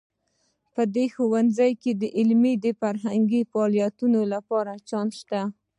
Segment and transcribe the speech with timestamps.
[0.73, 5.41] په دې ښوونځي کې د علمي او فرهنګي فعالیتونو لپاره چانس شته